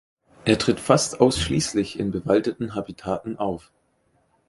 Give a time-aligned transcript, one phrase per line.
[0.45, 3.71] Er tritt fast ausschließlich in bewaldeten Habitaten auf.